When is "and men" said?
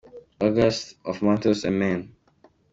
1.63-2.15